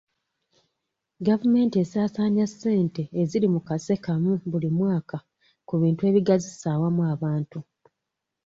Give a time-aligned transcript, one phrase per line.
[1.27, 5.17] Gavumenti esaasaanya ssente eziri mu kase kamu buli mwaka
[5.67, 7.59] ku bintu ebigasiza awamu abantu.